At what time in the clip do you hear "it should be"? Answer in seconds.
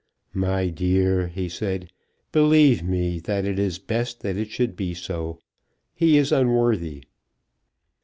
4.35-4.95